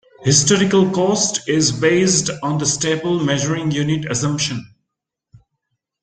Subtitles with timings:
[0.23, 4.73] Historical cost is based on the stable measuring unit assumption.